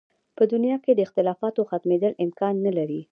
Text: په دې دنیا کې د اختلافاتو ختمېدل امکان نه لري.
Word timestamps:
په 0.37 0.43
دې 0.45 0.51
دنیا 0.53 0.75
کې 0.83 0.91
د 0.93 0.99
اختلافاتو 1.07 1.67
ختمېدل 1.69 2.13
امکان 2.25 2.55
نه 2.65 2.71
لري. 2.77 3.01